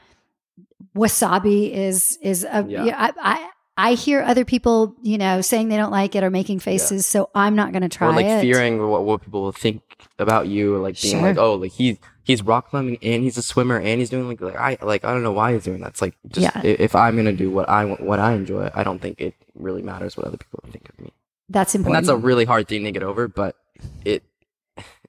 wasabi 0.97 1.71
is 1.73 2.19
is 2.23 2.43
a 2.43 2.67
yeah. 2.69 2.97
I, 2.99 3.13
I 3.23 3.51
I 3.77 3.95
hear 3.95 4.23
other 4.23 4.45
people, 4.45 4.95
you 5.03 5.17
know, 5.17 5.41
saying 5.41 5.69
they 5.69 5.77
don't 5.77 5.91
like 5.91 6.15
it 6.15 6.23
or 6.23 6.31
making 6.31 6.61
faces, 6.61 7.07
yeah. 7.07 7.21
so 7.21 7.31
I'm 7.35 7.57
not 7.57 7.73
going 7.73 7.83
to 7.83 7.89
try 7.89 8.09
or 8.09 8.13
like 8.13 8.27
it. 8.27 8.43
fearing 8.43 8.87
what, 8.87 9.05
what 9.05 9.23
people 9.23 9.43
will 9.43 9.53
think 9.53 9.83
about 10.19 10.49
you, 10.49 10.77
like 10.77 11.01
being 11.01 11.17
sure. 11.17 11.23
like, 11.23 11.39
oh, 11.39 11.55
like 11.55 11.73
he's 11.73 11.97
he's 12.25 12.43
rock 12.43 12.69
climbing 12.69 12.99
and 13.03 13.23
he's 13.23 13.37
a 13.37 13.43
swimmer 13.43 13.79
and 13.79 13.99
he's 13.99 14.11
doing 14.11 14.29
like, 14.29 14.41
like 14.41 14.57
I 14.57 14.79
like 14.85 15.05
I 15.05 15.13
don't 15.13 15.23
know 15.23 15.33
why 15.33 15.55
he's 15.55 15.65
doing 15.65 15.81
that. 15.81 15.91
It's 15.91 16.03
like 16.03 16.15
just 16.29 16.55
yeah. 16.55 16.61
if 16.63 16.95
I'm 16.95 17.15
going 17.15 17.27
to 17.27 17.33
do 17.33 17.51
what 17.51 17.69
I 17.69 17.85
what 17.85 18.19
I 18.19 18.33
enjoy, 18.35 18.71
I 18.75 18.85
don't 18.85 19.01
think 19.01 19.21
it 19.21 19.35
really 19.55 19.83
matters 19.83 20.17
what 20.17 20.27
other 20.27 20.37
people 20.37 20.61
think 20.71 20.89
of 20.91 21.01
me. 21.01 21.13
That's 21.49 21.75
important. 21.75 21.97
And 21.97 22.07
that's 22.07 22.13
a 22.13 22.17
really 22.17 22.45
hard 22.45 22.69
thing 22.69 22.85
to 22.85 22.93
get 22.93 23.03
over, 23.03 23.27
but 23.27 23.57
it 24.05 24.23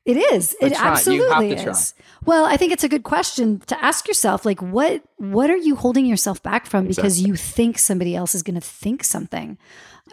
it 0.06 0.18
is. 0.18 0.56
It 0.60 0.74
try. 0.74 0.88
absolutely 0.88 1.52
is. 1.52 1.94
Well, 2.26 2.46
I 2.46 2.58
think 2.58 2.74
it's 2.74 2.84
a 2.84 2.90
good 2.90 3.04
question 3.04 3.60
to 3.68 3.84
ask 3.84 4.08
yourself 4.08 4.46
like 4.46 4.62
what 4.62 5.04
what 5.18 5.50
are 5.50 5.58
you 5.58 5.76
holding 5.76 6.06
yourself 6.06 6.44
back 6.44 6.66
from 6.66 6.86
exactly. 6.88 7.10
because 7.10 7.22
you 7.22 7.36
think 7.36 7.78
somebody 7.78 8.16
else 8.16 8.36
is 8.36 8.44
going 8.44 8.56
to 8.56 8.62
think 8.62 9.04
something. 9.04 9.58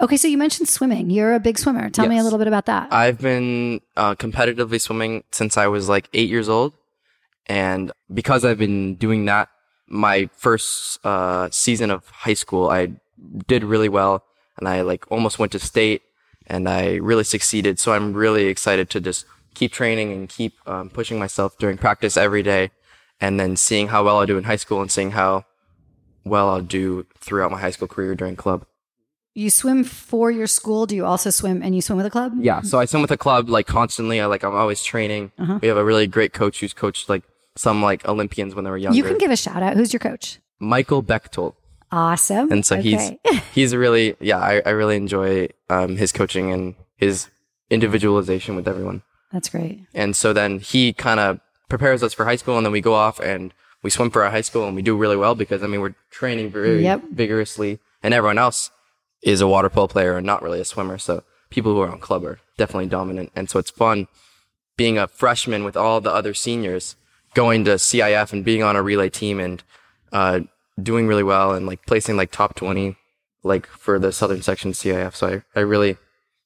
Okay, 0.01 0.17
so 0.17 0.29
you 0.29 0.39
mentioned 0.39 0.69
swimming. 0.69 1.11
You're 1.11 1.35
a 1.35 1.41
big 1.41 1.59
swimmer. 1.59 1.91
Tell 1.91 2.05
yes. 2.05 2.11
me 2.11 2.19
a 2.19 2.23
little 2.23 2.39
bit 2.39 2.47
about 2.47 2.67
that. 2.67 2.93
I've 2.93 3.19
been 3.19 3.81
uh, 3.97 4.15
competitively 4.15 4.81
swimming 4.81 5.25
since 5.33 5.57
I 5.57 5.67
was 5.67 5.89
like 5.89 6.09
8 6.15 6.29
years 6.29 6.49
old. 6.49 6.75
And 7.47 7.91
because 8.13 8.45
I've 8.45 8.59
been 8.59 8.95
doing 8.95 9.25
that 9.25 9.49
my 9.89 10.31
first 10.37 11.05
uh, 11.05 11.49
season 11.51 11.91
of 11.91 12.09
high 12.09 12.35
school, 12.35 12.71
I 12.71 12.93
did 13.49 13.65
really 13.65 13.89
well 13.89 14.25
and 14.57 14.69
I 14.69 14.83
like 14.83 15.11
almost 15.11 15.39
went 15.41 15.53
to 15.53 15.59
state 15.59 16.03
and 16.47 16.69
I 16.69 16.95
really 16.95 17.25
succeeded. 17.25 17.81
So 17.81 17.93
I'm 17.93 18.13
really 18.13 18.47
excited 18.47 18.89
to 18.91 19.01
just 19.01 19.27
keep 19.55 19.73
training 19.73 20.13
and 20.13 20.29
keep 20.29 20.55
um, 20.67 20.91
pushing 20.91 21.19
myself 21.19 21.59
during 21.59 21.79
practice 21.79 22.17
every 22.17 22.43
day, 22.43 22.71
and 23.21 23.39
then 23.39 23.57
seeing 23.57 23.89
how 23.89 24.05
well 24.05 24.19
I 24.19 24.27
do 24.27 24.39
in 24.39 24.45
high 24.45 24.57
school 24.57 24.81
and 24.81 24.91
seeing 24.91 25.13
how 25.13 25.45
well 26.25 26.49
I'll 26.49 26.61
do 26.61 27.07
throughout 27.19 27.51
my 27.51 27.61
high 27.61 27.71
school 27.71 27.89
career 27.89 28.15
during 28.15 28.37
club. 28.37 28.67
You 29.35 29.49
swim 29.49 29.85
for 29.85 30.31
your 30.31 30.47
school. 30.47 30.87
Do 30.87 30.97
you 30.97 31.07
also 31.07 31.31
swim 31.31 31.63
and 31.63 31.75
you 31.75 31.81
swim 31.81 31.97
with 31.97 32.07
a 32.07 32.11
club? 32.11 32.33
Yeah, 32.39 32.63
so 32.63 32.79
I 32.81 32.85
swim 32.85 33.03
with 33.03 33.13
a 33.13 33.17
club 33.17 33.49
like 33.49 33.67
constantly. 33.67 34.21
I 34.21 34.27
like 34.27 34.43
I'm 34.43 34.55
always 34.55 34.83
training. 34.83 35.33
Uh-huh. 35.39 35.61
We 35.63 35.69
have 35.69 35.77
a 35.77 35.85
really 35.85 36.07
great 36.07 36.33
coach 36.33 36.61
who's 36.61 36.73
coached 36.73 37.09
like 37.09 37.23
some 37.57 37.83
like 37.83 38.07
Olympians 38.09 38.55
when 38.55 38.65
they 38.65 38.71
were 38.71 38.77
younger. 38.77 38.97
You 38.97 39.05
can 39.05 39.19
give 39.19 39.31
a 39.31 39.37
shout 39.37 39.63
out. 39.63 39.77
Who's 39.77 39.93
your 39.93 40.01
coach? 40.01 40.41
Michael 40.59 41.03
Bechtold. 41.03 41.55
Awesome. 41.93 42.51
And 42.53 42.67
so 42.67 42.77
okay. 42.77 43.19
he's 43.23 43.43
he's 43.55 43.77
really 43.77 44.17
yeah 44.21 44.39
I, 44.39 44.63
I 44.67 44.71
really 44.71 44.97
enjoy 44.97 45.49
um, 45.69 45.97
his 45.97 46.13
coaching 46.13 46.53
and 46.53 46.75
his 46.97 47.29
individualization 47.71 48.57
with 48.57 48.67
everyone. 48.67 49.03
That's 49.33 49.49
great. 49.49 49.81
And 49.95 50.17
so 50.17 50.33
then 50.33 50.59
he 50.59 50.93
kind 50.93 51.21
of 51.21 51.41
prepares 51.69 52.03
us 52.03 52.15
for 52.15 52.25
high 52.25 52.37
school, 52.37 52.57
and 52.57 52.67
then 52.67 52.73
we 52.73 52.81
go 52.81 52.95
off 52.95 53.21
and 53.21 53.55
we 53.83 53.91
swim 53.91 54.11
for 54.11 54.25
our 54.25 54.31
high 54.31 54.41
school, 54.41 54.67
and 54.67 54.77
we 54.77 54.83
do 54.83 54.97
really 54.97 55.17
well 55.17 55.35
because 55.35 55.63
I 55.63 55.67
mean 55.67 55.81
we're 55.81 55.95
training 56.11 56.51
very 56.51 56.83
yep. 56.83 57.03
vigorously, 57.13 57.79
and 58.03 58.13
everyone 58.13 58.39
else 58.39 58.71
is 59.23 59.41
a 59.41 59.47
water 59.47 59.69
polo 59.69 59.87
player 59.87 60.17
and 60.17 60.27
not 60.27 60.43
really 60.43 60.61
a 60.61 60.65
swimmer. 60.65 60.99
So 60.99 61.23
people 61.51 61.73
who 61.73 61.81
are 61.81 61.91
on 61.91 62.01
club 62.01 62.25
are 62.25 62.41
definitely 62.59 62.89
dominant, 62.89 63.33
and 63.35 63.49
so 63.49 63.59
it's 63.59 63.71
fun 63.71 64.09
being 64.77 64.97
a 64.97 65.07
freshman 65.07 65.63
with 65.63 65.77
all 65.77 66.01
the 66.01 66.11
other 66.11 66.33
seniors 66.33 66.97
going 67.35 67.65
to 67.67 67.73
CIF 67.73 68.33
and 68.33 68.45
being 68.45 68.63
on 68.63 68.77
a 68.77 68.83
relay 68.83 69.11
team 69.11 69.39
and 69.39 69.63
uh, 70.11 70.41
doing 70.83 71.07
really 71.07 71.23
well 71.23 71.53
and 71.53 71.67
like 71.67 71.85
placing 71.87 72.17
like 72.17 72.31
top 72.31 72.55
20 72.55 72.97
like 73.43 73.67
for 73.67 73.99
the 73.99 74.13
southern 74.13 74.43
section 74.43 74.73
CIF. 74.73 75.15
So 75.15 75.43
I, 75.55 75.59
I 75.59 75.63
really 75.63 75.97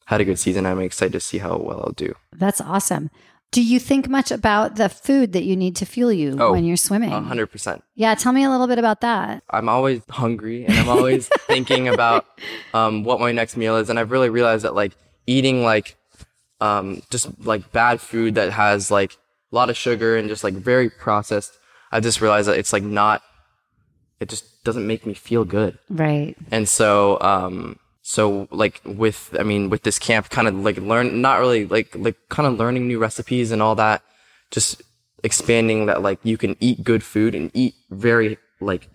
had 0.06 0.20
a 0.20 0.24
good 0.24 0.38
season. 0.38 0.66
I'm 0.66 0.80
excited 0.80 1.12
to 1.12 1.20
see 1.20 1.38
how 1.38 1.56
well 1.56 1.80
I'll 1.80 1.92
do. 1.92 2.14
That's 2.32 2.60
awesome. 2.60 3.10
Do 3.50 3.62
you 3.62 3.78
think 3.78 4.08
much 4.08 4.32
about 4.32 4.76
the 4.76 4.88
food 4.88 5.32
that 5.32 5.44
you 5.44 5.54
need 5.54 5.76
to 5.76 5.86
fuel 5.86 6.12
you 6.12 6.36
oh, 6.40 6.50
when 6.50 6.64
you're 6.64 6.76
swimming? 6.76 7.10
100%. 7.10 7.82
Yeah, 7.94 8.14
tell 8.16 8.32
me 8.32 8.42
a 8.42 8.50
little 8.50 8.66
bit 8.66 8.80
about 8.80 9.00
that. 9.02 9.44
I'm 9.50 9.68
always 9.68 10.02
hungry 10.10 10.64
and 10.64 10.74
I'm 10.74 10.88
always 10.88 11.28
thinking 11.46 11.88
about 11.88 12.26
um, 12.72 13.04
what 13.04 13.20
my 13.20 13.30
next 13.30 13.56
meal 13.56 13.76
is. 13.76 13.90
And 13.90 13.98
I've 13.98 14.10
really 14.10 14.28
realized 14.28 14.64
that 14.64 14.74
like 14.74 14.96
eating 15.26 15.62
like 15.62 15.96
um, 16.60 17.02
just 17.10 17.28
like 17.46 17.70
bad 17.70 18.00
food 18.00 18.34
that 18.34 18.50
has 18.50 18.90
like 18.90 19.12
a 19.12 19.54
lot 19.54 19.70
of 19.70 19.76
sugar 19.76 20.16
and 20.16 20.28
just 20.28 20.42
like 20.42 20.54
very 20.54 20.90
processed, 20.90 21.56
I 21.92 22.00
just 22.00 22.20
realized 22.20 22.48
that 22.48 22.58
it's 22.58 22.72
like 22.72 22.82
not. 22.82 23.22
It 24.18 24.28
just 24.28 24.64
doesn't 24.64 24.86
make 24.86 25.06
me 25.06 25.14
feel 25.14 25.44
good. 25.44 25.78
Right. 25.90 26.34
And 26.50 26.68
so, 26.68 27.20
um, 27.20 27.78
so 28.06 28.46
like 28.50 28.82
with, 28.84 29.34
I 29.40 29.44
mean, 29.44 29.70
with 29.70 29.82
this 29.82 29.98
camp, 29.98 30.28
kind 30.28 30.46
of 30.46 30.54
like 30.56 30.76
learn, 30.76 31.22
not 31.22 31.40
really 31.40 31.64
like, 31.66 31.96
like 31.96 32.16
kind 32.28 32.46
of 32.46 32.58
learning 32.58 32.86
new 32.86 32.98
recipes 32.98 33.50
and 33.50 33.62
all 33.62 33.74
that, 33.76 34.02
just 34.50 34.82
expanding 35.22 35.86
that 35.86 36.02
like 36.02 36.18
you 36.22 36.36
can 36.36 36.54
eat 36.60 36.84
good 36.84 37.02
food 37.02 37.34
and 37.34 37.50
eat 37.54 37.74
very 37.90 38.36
like, 38.60 38.90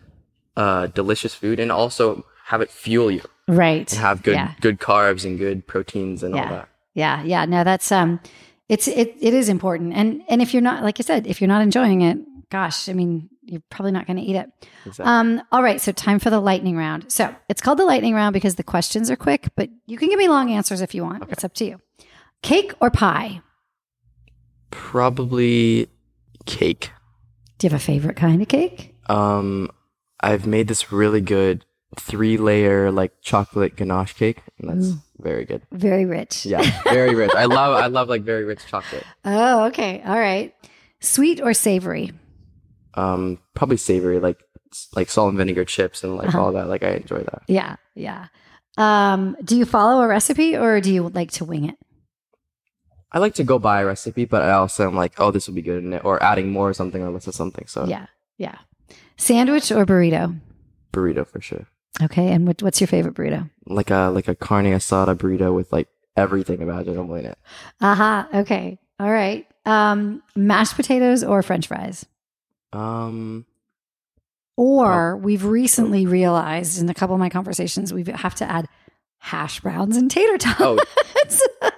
uh, 0.55 0.85
delicious 0.87 1.33
food 1.33 1.59
and 1.59 1.71
also 1.71 2.23
have 2.45 2.61
it 2.61 2.69
fuel 2.69 3.09
you 3.09 3.21
Right. 3.47 3.91
and 3.91 3.99
have 3.99 4.21
good, 4.21 4.35
Yeah. 4.35 4.53
good 4.61 4.79
carbs 4.79 5.25
and 5.25 5.39
good 5.39 5.65
proteins 5.65 6.21
and 6.21 6.35
all 6.35 6.45
that. 6.47 6.69
Yeah. 6.93 7.23
Yeah. 7.23 7.45
No, 7.45 7.63
that's 7.63 7.91
um 7.91 8.19
it's 8.67 8.87
it 8.87 9.15
it 9.19 9.33
is 9.33 9.49
important. 9.49 9.93
And 9.95 10.21
and 10.29 10.39
if 10.41 10.53
you're 10.53 10.61
not 10.61 10.83
like 10.83 10.99
I 10.99 11.03
said, 11.03 11.25
if 11.25 11.41
you're 11.41 11.47
not 11.47 11.63
enjoying 11.63 12.01
it, 12.01 12.17
gosh, 12.49 12.89
I 12.89 12.93
mean, 12.93 13.29
you're 13.43 13.61
probably 13.69 13.91
not 13.91 14.07
going 14.07 14.17
to 14.17 14.23
eat 14.23 14.35
it. 14.35 14.49
Exactly. 14.85 15.05
Um, 15.05 15.41
all 15.51 15.63
right, 15.63 15.79
so 15.79 15.91
time 15.91 16.19
for 16.19 16.29
the 16.29 16.39
lightning 16.39 16.75
round. 16.75 17.11
So 17.11 17.33
it's 17.47 17.61
called 17.61 17.79
the 17.79 17.85
lightning 17.85 18.13
round 18.13 18.33
because 18.33 18.55
the 18.55 18.63
questions 18.63 19.09
are 19.11 19.15
quick, 19.15 19.49
but 19.55 19.69
you 19.85 19.97
can 19.97 20.09
give 20.09 20.17
me 20.19 20.27
long 20.27 20.51
answers 20.51 20.81
if 20.81 20.93
you 20.93 21.03
want. 21.03 21.23
It's 21.29 21.43
up 21.43 21.53
to 21.55 21.65
you. 21.65 21.81
Cake 22.41 22.73
or 22.79 22.89
pie? 22.89 23.41
Probably 24.71 25.89
cake. 26.45 26.91
Do 27.57 27.67
you 27.67 27.71
have 27.71 27.79
a 27.79 27.83
favorite 27.83 28.15
kind 28.15 28.41
of 28.41 28.47
cake? 28.47 28.95
Um, 29.07 29.69
I've 30.19 30.45
made 30.47 30.67
this 30.67 30.91
really 30.91 31.21
good 31.21 31.65
three 31.99 32.37
layer 32.37 32.91
like 32.91 33.13
chocolate 33.21 33.75
ganache 33.75 34.13
cake, 34.13 34.41
and 34.59 34.69
that's 34.69 34.93
very 35.17 35.43
good. 35.43 35.63
Very 35.71 36.05
rich. 36.05 36.45
Yeah, 36.45 36.61
very 36.83 37.15
rich. 37.15 37.31
I 37.35 37.45
love 37.45 37.75
I 37.75 37.87
love 37.87 38.07
like 38.09 38.21
very 38.21 38.45
rich 38.45 38.65
chocolate. 38.67 39.03
Oh, 39.25 39.65
okay. 39.65 40.01
All 40.05 40.17
right. 40.19 40.53
Sweet 41.01 41.41
or 41.41 41.53
savory? 41.53 42.11
Um, 42.99 43.39
probably 43.55 43.77
savory, 43.77 44.19
like 44.19 44.37
like 44.95 45.09
salt 45.09 45.29
and 45.29 45.37
vinegar 45.37 45.65
chips 45.65 46.03
and 46.03 46.15
like 46.15 46.27
Uh-huh. 46.29 46.41
all 46.43 46.51
that. 46.53 46.67
Like 46.67 46.83
I 46.83 46.91
enjoy 47.01 47.19
that. 47.29 47.41
Yeah, 47.47 47.75
yeah. 47.95 48.27
Um, 48.77 49.35
do 49.43 49.57
you 49.57 49.65
follow 49.65 50.01
a 50.01 50.07
recipe 50.07 50.55
or 50.55 50.79
do 50.81 50.93
you 50.93 51.09
like 51.09 51.31
to 51.39 51.45
wing 51.45 51.65
it? 51.69 51.77
I 53.11 53.17
like 53.19 53.33
to 53.35 53.43
go 53.43 53.57
by 53.57 53.81
a 53.81 53.85
recipe, 53.85 54.25
but 54.25 54.43
I 54.43 54.51
also 54.51 54.87
am 54.87 54.95
like, 54.95 55.13
oh, 55.19 55.31
this 55.31 55.47
will 55.47 55.55
be 55.55 55.63
good 55.63 55.83
in 55.83 55.93
it, 55.93 56.05
or 56.05 56.21
adding 56.21 56.51
more 56.51 56.69
or 56.69 56.73
something 56.73 57.01
or 57.01 57.09
less 57.09 57.25
of 57.27 57.33
something. 57.33 57.65
So 57.67 57.85
Yeah, 57.87 58.05
yeah. 58.37 58.57
Sandwich 59.17 59.71
or 59.71 59.85
burrito? 59.85 60.39
burrito 60.93 61.25
for 61.27 61.41
sure. 61.41 61.65
Okay, 62.01 62.31
and 62.31 62.45
what, 62.47 62.61
what's 62.63 62.79
your 62.79 62.87
favorite 62.87 63.15
burrito? 63.15 63.49
Like 63.65 63.89
a 63.91 64.11
like 64.13 64.27
a 64.27 64.35
carne 64.35 64.65
asada 64.77 65.15
burrito 65.15 65.53
with 65.53 65.71
like 65.73 65.87
everything 66.15 66.61
imaginable 66.61 67.15
in 67.15 67.25
it. 67.25 67.37
Aha. 67.81 68.27
Okay. 68.45 68.77
All 68.99 69.11
right. 69.11 69.45
Um, 69.65 70.21
mashed 70.35 70.75
potatoes 70.75 71.23
or 71.23 71.41
French 71.41 71.67
fries? 71.67 72.05
Um, 72.73 73.45
Or 74.55 75.15
we've 75.17 75.43
recently 75.45 76.05
realized 76.05 76.81
in 76.81 76.89
a 76.89 76.93
couple 76.93 77.15
of 77.15 77.19
my 77.19 77.29
conversations 77.29 77.93
we 77.93 78.03
have 78.03 78.35
to 78.35 78.49
add 78.49 78.67
hash 79.19 79.59
browns 79.61 79.97
and 79.97 80.09
tater 80.11 80.37
tots. 80.37 80.61
Oh. 80.61 80.79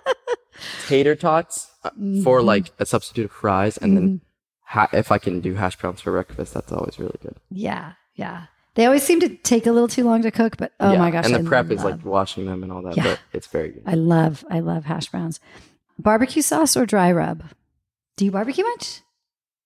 tater 0.88 1.16
tots 1.16 1.72
uh, 1.84 1.90
for 2.24 2.40
Mhm. 2.42 2.46
like 2.46 2.72
a 2.80 2.86
substitute 2.86 3.26
of 3.26 3.32
fries, 3.32 3.78
and 3.78 3.96
then 3.98 4.08
Mhm. 4.10 4.22
ha- 4.66 4.90
if 4.94 5.12
I 5.12 5.18
can 5.18 5.42
do 5.42 5.56
hash 5.56 5.76
browns 5.78 6.02
for 6.02 6.12
breakfast, 6.12 6.54
that's 6.54 6.72
always 6.72 7.00
really 7.00 7.18
good. 7.22 7.36
yeah, 7.50 7.94
yeah. 8.16 8.46
They 8.76 8.86
always 8.86 9.04
seem 9.04 9.20
to 9.20 9.28
take 9.30 9.68
a 9.68 9.72
little 9.74 9.90
too 9.90 10.06
long 10.06 10.22
to 10.22 10.32
cook, 10.32 10.56
but 10.58 10.72
oh 10.80 10.94
Yeah, 10.94 11.00
my 11.00 11.12
gosh! 11.12 11.26
And 11.26 11.36
the 11.36 11.40
I 11.40 11.44
prep 11.44 11.72
is 11.72 11.84
like 11.84 12.06
washing 12.06 12.46
them 12.46 12.64
and 12.64 12.72
all 12.72 12.82
that, 12.84 12.96
Yeah. 12.96 13.04
but 13.04 13.20
it's 13.34 13.48
very 13.48 13.70
good. 13.72 13.84
I 13.86 13.96
love, 13.96 14.46
I 14.50 14.60
love 14.62 14.86
hash 14.86 15.10
browns. 15.10 15.40
Barbecue 16.00 16.42
sauce 16.42 16.78
or 16.78 16.86
dry 16.86 17.12
rub? 17.12 17.44
Do 18.16 18.24
you 18.26 18.32
barbecue 18.32 18.64
much? 18.64 19.02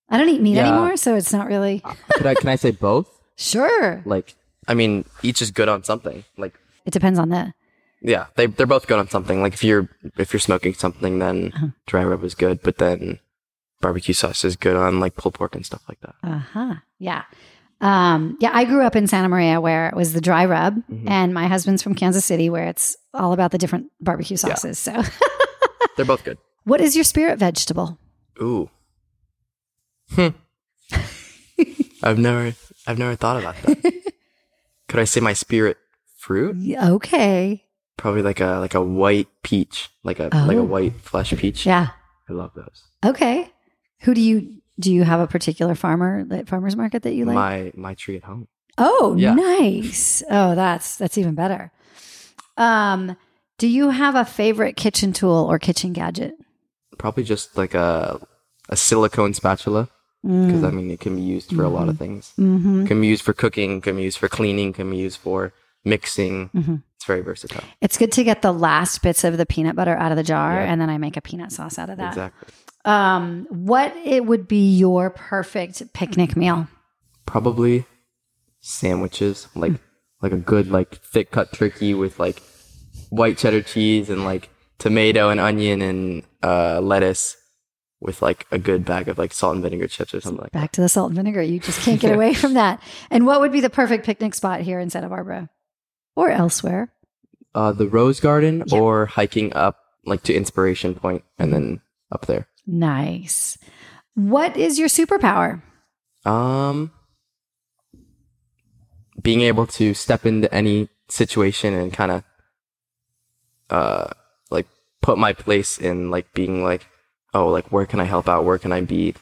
I 0.09 0.17
don't 0.17 0.29
eat 0.29 0.41
meat 0.41 0.55
Yeah. 0.55 0.67
anymore, 0.67 0.97
so 0.97 1.15
it's 1.15 1.33
not 1.33 1.47
really 1.47 1.81
Could 2.15 2.25
I 2.27 2.35
can 2.35 2.49
I 2.49 2.55
say 2.57 2.71
both? 2.71 3.07
sure. 3.35 4.01
Like, 4.05 4.35
I 4.67 4.73
mean, 4.73 5.05
each 5.23 5.41
is 5.41 5.51
good 5.51 5.67
on 5.69 5.83
something. 5.83 6.23
Like, 6.37 6.53
It 6.85 6.91
depends 6.91 7.19
on 7.19 7.29
the 7.29 7.53
yeah, 8.01 8.27
they 8.35 8.45
they're 8.45 8.67
both 8.67 8.85
good 8.87 8.99
on 8.99 9.09
something. 9.09 9.41
Like 9.41 9.53
if 9.53 9.63
you're 9.63 9.89
if 10.17 10.31
you're 10.33 10.39
smoking 10.39 10.73
something, 10.75 11.19
then 11.19 11.51
Uh-huh. 11.55 11.67
dry 11.87 12.03
rub 12.03 12.23
is 12.23 12.35
good, 12.35 12.61
but 12.61 12.77
then 12.77 13.19
barbecue 13.81 14.13
sauce 14.13 14.43
is 14.45 14.55
good 14.55 14.75
on 14.75 14.99
like 14.99 15.15
pulled 15.15 15.33
pork 15.33 15.55
and 15.55 15.65
stuff 15.65 15.81
like 15.89 15.99
that. 16.01 16.15
Uh 16.23 16.37
huh. 16.53 16.75
Yeah. 16.99 17.23
Um, 17.81 18.37
yeah, 18.39 18.51
I 18.53 18.63
grew 18.65 18.83
up 18.83 18.95
in 18.95 19.05
Santa 19.07 19.27
Maria 19.27 19.59
where 19.59 19.89
it 19.89 19.95
was 19.95 20.13
the 20.13 20.21
dry 20.21 20.45
rub, 20.45 20.75
Mhm. 20.87 21.09
and 21.09 21.33
my 21.33 21.47
husband's 21.47 21.81
from 21.83 21.93
Kansas 21.95 22.23
City 22.23 22.49
where 22.49 22.67
it's 22.67 22.95
all 23.13 23.33
about 23.33 23.51
the 23.51 23.57
different 23.57 23.91
barbecue 23.99 24.37
sauces. 24.37 24.79
So, 24.79 25.01
They're 25.97 26.05
both 26.05 26.23
good. 26.23 26.37
what 26.63 26.79
is 26.81 26.95
your 26.95 27.03
spirit 27.03 27.37
vegetable? 27.39 27.97
Ooh. 28.41 28.69
Hmm. 30.11 30.27
I've 32.03 32.19
never 32.19 32.53
I've 32.87 32.99
never 32.99 33.15
thought 33.15 33.37
about 33.39 33.55
that. 33.63 33.93
Could 34.87 34.99
I 34.99 35.05
say 35.05 35.19
my 35.21 35.33
spirit 35.33 35.77
fruit? 36.17 36.55
Y- 36.59 36.75
Okay. 36.89 37.63
Probably 37.97 38.21
like 38.21 38.39
a 38.41 38.57
like 38.59 38.75
a 38.75 38.81
white 38.81 39.27
peach, 39.43 39.89
like 40.03 40.19
a 40.19 40.23
like 40.33 40.57
Oh. 40.57 40.61
a 40.61 40.63
white 40.63 40.95
flesh 41.01 41.33
peach. 41.37 41.65
Yeah. 41.65 41.89
I 42.29 42.33
love 42.33 42.51
those. 42.55 42.83
Okay. 43.05 43.49
Who 44.01 44.13
do 44.13 44.21
you 44.21 44.61
do? 44.79 44.93
You 44.93 45.03
have 45.03 45.19
a 45.21 45.27
particular 45.27 45.75
farmer, 45.75 46.25
that 46.25 46.47
farmers 46.49 46.75
market 46.75 47.03
that 47.03 47.13
you 47.13 47.25
like? 47.25 47.35
My 47.35 47.71
my 47.75 47.93
tree 47.95 48.17
at 48.17 48.23
home. 48.23 48.47
oh, 48.77 49.15
Yeah. 49.17 49.33
nice. 49.33 50.21
Oh, 50.29 50.53
that's 50.55 50.97
that's 50.97 51.17
even 51.17 51.33
better. 51.35 51.71
Um, 52.57 53.15
do 53.57 53.67
you 53.67 53.89
have 53.89 54.15
a 54.15 54.25
favorite 54.25 54.75
kitchen 54.75 55.13
tool 55.13 55.47
or 55.49 55.57
kitchen 55.59 55.93
gadget? 55.93 56.33
Probably 56.97 57.23
just 57.23 57.57
like 57.57 57.73
a 57.73 58.19
a 58.69 58.75
silicone 58.75 59.33
spatula 59.33 59.89
because 60.25 60.61
Mm. 60.61 60.67
I 60.67 60.71
mean 60.71 60.89
it 60.89 60.99
can 60.99 61.15
be 61.15 61.21
used 61.21 61.51
for 61.55 61.63
a 61.63 61.69
lot 61.69 61.87
of 61.87 61.97
things. 61.99 62.33
Mm-hmm. 62.39 62.83
It 62.83 62.87
can 62.87 62.99
be 62.99 63.07
used 63.07 63.23
for 63.23 63.33
cooking, 63.33 63.79
can 63.81 63.95
be 63.95 64.03
used 64.03 64.17
for 64.17 64.27
cleaning, 64.27 64.73
can 64.73 64.89
be 64.89 64.97
used 64.97 65.19
for 65.19 65.53
mixing. 65.83 66.49
Mhm. 66.49 66.81
It's 66.95 67.05
very 67.05 67.21
versatile. 67.21 67.63
It's 67.79 67.97
good 67.97 68.11
to 68.13 68.23
get 68.23 68.41
the 68.41 68.51
last 68.51 69.03
bits 69.03 69.23
of 69.23 69.37
the 69.37 69.45
peanut 69.45 69.75
butter 69.75 69.95
out 69.95 70.11
of 70.11 70.17
the 70.17 70.23
jar, 70.23 70.53
Yeah. 70.53 70.71
and 70.71 70.81
then 70.81 70.89
I 70.89 70.97
make 70.97 71.15
a 71.15 71.21
peanut 71.21 71.51
sauce 71.51 71.77
out 71.77 71.91
of 71.91 71.97
that. 71.97 72.09
Exactly. 72.09 72.53
Um, 72.85 73.45
what 73.51 73.95
it 74.03 74.25
would 74.25 74.47
be 74.47 74.75
your 74.75 75.11
perfect 75.11 75.93
picnic 75.93 76.35
meal? 76.35 76.67
Probably 77.27 77.85
sandwiches, 78.61 79.47
like 79.55 79.73
like 80.21 80.31
a 80.31 80.37
good 80.37 80.71
like 80.71 80.95
thick 81.03 81.29
cut 81.31 81.53
turkey 81.53 81.93
with 81.93 82.19
like 82.19 82.41
white 83.09 83.37
cheddar 83.37 83.61
cheese 83.61 84.09
and 84.09 84.23
like 84.25 84.49
tomato 84.79 85.29
and 85.29 85.39
onion 85.39 85.81
and 85.81 86.23
uh, 86.41 86.79
lettuce 86.81 87.37
with 88.05 88.21
like 88.21 88.45
a 88.51 88.57
good 88.57 88.85
bag 88.85 89.07
of 89.09 89.17
like 89.17 89.33
salt 89.33 89.55
and 89.55 89.63
vinegar 89.63 89.87
chips 89.87 90.13
or 90.13 90.21
something 90.21 90.41
like 90.41 90.51
that. 90.51 90.59
Back 90.61 90.71
to 90.73 90.81
the 90.81 90.89
salt 90.89 91.07
and 91.09 91.15
vinegar. 91.17 91.41
You 91.41 91.59
just 91.59 91.81
can't 91.81 91.99
get 91.99 92.09
Yeah. 92.09 92.15
away 92.17 92.33
from 92.33 92.53
that. 92.53 92.81
And 93.09 93.25
what 93.25 93.39
would 93.41 93.51
be 93.51 93.61
the 93.61 93.69
perfect 93.69 94.05
picnic 94.05 94.35
spot 94.35 94.61
here 94.61 94.79
in 94.79 94.89
Santa 94.89 95.09
Barbara 95.09 95.49
or 96.15 96.29
elsewhere? 96.29 96.91
Uh, 97.53 97.71
the 97.71 97.87
Rose 97.87 98.19
Garden 98.19 98.63
Yeah. 98.67 98.79
or 98.79 99.05
hiking 99.07 99.53
up 99.53 99.77
like 100.05 100.23
to 100.23 100.33
Inspiration 100.33 100.93
Point 100.95 101.23
and 101.39 101.51
then 101.53 101.81
up 102.11 102.25
there. 102.27 102.47
Nice. 102.67 103.57
What 104.13 104.55
is 104.55 104.77
your 104.79 104.87
superpower? 104.87 105.61
Um, 106.25 106.91
being 109.21 109.41
able 109.41 109.65
to 109.67 109.93
step 109.93 110.25
into 110.25 110.53
any 110.53 110.89
situation 111.09 111.73
and 111.73 111.91
kind 111.93 112.11
of, 112.11 112.23
uh, 113.69 114.09
like 114.51 114.67
put 115.01 115.17
my 115.17 115.33
place 115.33 115.77
in 115.77 116.11
like 116.11 116.33
being 116.33 116.63
like, 116.63 116.85
oh, 117.35 117.47
like 117.49 117.67
where 117.71 117.85
can 117.85 117.99
I 117.99 118.05
help 118.05 118.27
out? 118.27 118.45
Where 118.45 118.57
can 118.57 118.71
I 118.71 118.81
be 118.81 119.13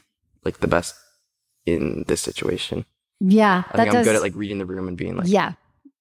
like 0.44 0.60
the 0.60 0.68
best 0.68 0.94
in 1.66 2.04
this 2.06 2.20
situation? 2.22 2.86
Yeah, 3.20 3.64
I 3.70 3.76
that 3.76 3.82
think 3.84 3.92
does. 3.92 3.96
I'm 3.96 4.04
good 4.04 4.16
at 4.16 4.22
like 4.22 4.34
reading 4.34 4.58
the 4.58 4.66
room 4.66 4.88
and 4.88 4.96
being 4.96 5.16
like, 5.16 5.28
yeah, 5.28 5.52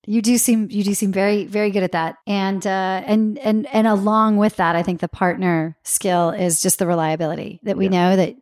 you 0.06 0.22
do 0.22 0.38
seem 0.38 0.68
you 0.72 0.84
do 0.84 0.94
seem 0.94 1.12
very 1.12 1.46
very 1.46 1.72
good 1.72 1.84
at 1.84 1.92
that. 1.94 2.18
And 2.28 2.66
uh, 2.66 3.02
and 3.06 3.38
and 3.40 3.68
and 3.74 3.88
along 3.88 4.38
with 4.38 4.56
that, 4.58 4.76
I 4.76 4.84
think 4.84 5.00
the 5.02 5.08
partner 5.08 5.78
skill 5.84 6.30
is 6.32 6.62
just 6.62 6.80
the 6.80 6.88
reliability 6.88 7.60
that 7.64 7.78
we 7.78 7.86
Yeah. 7.86 7.92
know 7.92 8.16
that 8.18 8.36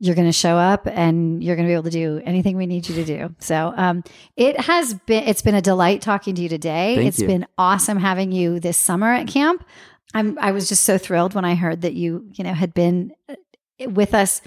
you're 0.00 0.14
going 0.14 0.28
to 0.28 0.32
show 0.32 0.56
up 0.56 0.86
and 0.86 1.42
you're 1.42 1.56
going 1.56 1.66
to 1.66 1.70
be 1.70 1.74
able 1.74 1.82
to 1.82 1.90
do 1.90 2.20
anything 2.24 2.56
we 2.56 2.66
need 2.66 2.88
you 2.88 2.94
to 2.94 3.04
do. 3.04 3.34
So 3.40 3.72
um, 3.76 4.04
it 4.36 4.60
has 4.60 4.94
been 4.94 5.24
it's 5.24 5.42
been 5.42 5.56
a 5.56 5.62
delight 5.62 6.02
talking 6.02 6.34
to 6.36 6.42
you 6.42 6.48
today. 6.48 6.94
Thank 6.96 7.08
It's 7.08 7.18
you. 7.18 7.26
been 7.26 7.46
awesome 7.56 7.98
having 7.98 8.30
you 8.30 8.60
this 8.60 8.76
summer 8.76 9.12
at 9.12 9.26
camp. 9.26 9.64
I'm 10.14 10.38
I 10.38 10.52
was 10.52 10.68
just 10.68 10.84
so 10.84 10.98
thrilled 10.98 11.34
when 11.34 11.44
I 11.44 11.54
heard 11.54 11.82
that 11.82 11.94
you 11.94 12.26
you 12.34 12.44
know 12.44 12.54
had 12.54 12.74
been 12.74 13.12
uh, 13.28 13.34
with 13.90 14.14
us 14.14 14.40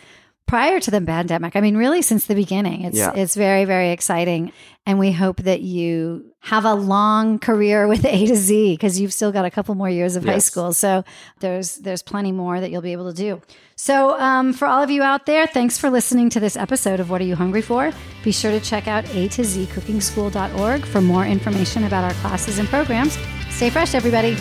prior 0.47 0.81
to 0.81 0.91
the 0.91 0.99
pandemic. 0.99 1.55
I 1.55 1.61
mean, 1.61 1.77
really 1.77 2.01
since 2.01 2.25
the 2.25 2.35
beginning. 2.35 2.81
It's 2.83 2.97
Yeah. 2.97 3.13
it's 3.15 3.35
very 3.35 3.65
very 3.65 3.91
exciting, 3.91 4.51
and 4.85 4.99
we 4.99 5.11
hope 5.11 5.37
that 5.43 5.61
you 5.61 6.25
have 6.39 6.65
a 6.65 6.73
long 6.73 7.37
career 7.39 7.87
with 7.87 8.03
A 8.05 8.25
to 8.25 8.35
Z 8.35 8.73
because 8.73 8.99
you've 8.99 9.13
still 9.13 9.31
got 9.31 9.45
a 9.45 9.51
couple 9.51 9.75
more 9.75 9.89
years 9.89 10.15
of 10.15 10.25
high 10.25 10.39
school. 10.39 10.73
So 10.73 11.05
there's 11.39 11.75
there's 11.77 12.01
plenty 12.01 12.31
more 12.31 12.59
that 12.59 12.71
you'll 12.71 12.81
be 12.81 12.91
able 12.93 13.13
to 13.13 13.15
do. 13.15 13.41
So 13.75 14.19
um, 14.19 14.51
for 14.53 14.67
all 14.67 14.83
of 14.83 14.89
you 14.91 15.03
out 15.03 15.25
there, 15.25 15.47
thanks 15.47 15.77
for 15.77 15.89
listening 15.89 16.29
to 16.31 16.39
this 16.39 16.55
episode 16.57 16.99
of 16.99 17.09
What 17.09 17.21
Are 17.21 17.25
You 17.25 17.35
Hungry 17.35 17.61
For? 17.61 17.91
Be 18.23 18.31
sure 18.31 18.51
to 18.51 18.59
check 18.59 18.87
out 18.87 19.07
A 19.15 19.27
to 19.29 19.43
Z 19.43 19.67
Cooking 19.67 20.01
School.org 20.01 20.85
for 20.85 21.01
more 21.01 21.25
information 21.25 21.83
about 21.85 22.03
our 22.03 22.13
classes 22.21 22.59
and 22.59 22.67
programs. 22.67 23.17
Stay 23.49 23.69
fresh, 23.69 23.93
everybody. 23.95 24.35